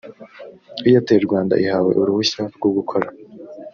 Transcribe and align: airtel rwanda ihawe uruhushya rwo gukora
airtel 0.87 1.21
rwanda 1.27 1.53
ihawe 1.63 1.91
uruhushya 2.01 2.41
rwo 2.55 2.69
gukora 2.77 3.07